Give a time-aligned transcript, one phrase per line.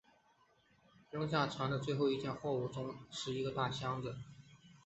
[1.11, 4.15] 扔下船的最后一件货物中是一个大箱子。